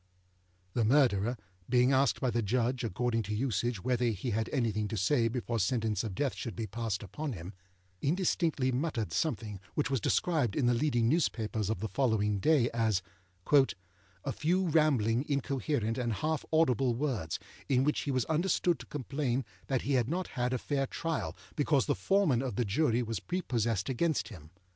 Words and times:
The 0.73 0.83
Murderer, 0.83 1.37
being 1.69 1.93
asked 1.93 2.19
by 2.19 2.31
the 2.31 2.41
Judge, 2.41 2.83
according 2.83 3.21
to 3.21 3.35
usage, 3.35 3.83
whether 3.83 4.05
he 4.07 4.31
had 4.31 4.49
anything 4.49 4.87
to 4.87 4.97
say 4.97 5.27
before 5.27 5.59
sentence 5.59 6.03
of 6.03 6.15
Death 6.15 6.33
should 6.33 6.55
be 6.55 6.65
passed 6.65 7.03
upon 7.03 7.33
him, 7.33 7.53
indistinctly 8.01 8.71
muttered 8.71 9.13
something 9.13 9.59
which 9.75 9.91
was 9.91 10.01
described 10.01 10.55
in 10.55 10.65
the 10.65 10.73
leading 10.73 11.07
newspapers 11.07 11.69
of 11.69 11.81
the 11.81 11.87
following 11.87 12.39
day 12.39 12.67
as 12.71 13.03
âa 13.45 13.75
few 14.33 14.65
rambling, 14.69 15.23
incoherent, 15.29 15.99
and 15.99 16.13
half 16.13 16.43
audible 16.51 16.95
words, 16.95 17.37
in 17.69 17.83
which 17.83 17.99
he 17.99 18.09
was 18.09 18.25
understood 18.25 18.79
to 18.79 18.87
complain 18.87 19.45
that 19.67 19.83
he 19.83 19.93
had 19.93 20.09
not 20.09 20.29
had 20.29 20.51
a 20.51 20.57
fair 20.57 20.87
trial, 20.87 21.37
because 21.55 21.85
the 21.85 21.93
Foreman 21.93 22.41
of 22.41 22.55
the 22.55 22.65
Jury 22.65 23.03
was 23.03 23.19
prepossessed 23.19 23.87
against 23.87 24.29
him. 24.29 24.49